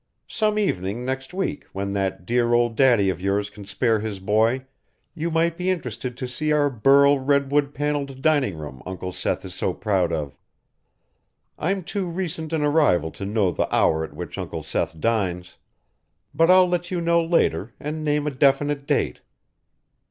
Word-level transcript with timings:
Some 0.27 0.57
evening 0.57 1.05
next 1.05 1.31
week, 1.31 1.65
when 1.73 1.91
that 1.93 2.25
dear 2.25 2.55
old 2.55 2.75
daddy 2.75 3.11
of 3.11 3.21
yours 3.21 3.51
can 3.51 3.65
spare 3.65 3.99
his 3.99 4.17
boy, 4.17 4.65
you 5.13 5.29
might 5.29 5.55
be 5.57 5.69
interested 5.69 6.17
to 6.17 6.27
see 6.27 6.51
our 6.51 6.71
burl 6.71 7.19
redwood 7.19 7.75
panelled 7.75 8.19
dining 8.19 8.57
room 8.57 8.81
Uncle 8.87 9.11
Seth 9.11 9.45
is 9.45 9.53
so 9.53 9.75
proud 9.75 10.11
of. 10.11 10.35
I'm 11.59 11.83
too 11.83 12.07
recent 12.07 12.51
an 12.51 12.63
arrival 12.63 13.11
to 13.11 13.25
know 13.27 13.51
the 13.51 13.71
hour 13.71 14.03
at 14.03 14.15
which 14.15 14.39
Uncle 14.39 14.63
Seth 14.63 14.99
dines, 14.99 15.57
but 16.33 16.49
I'll 16.49 16.67
let 16.67 16.89
you 16.89 16.99
know 16.99 17.23
later 17.23 17.73
and 17.79 18.03
name 18.03 18.25
a 18.25 18.31
definite 18.31 18.87
date. 18.87 19.21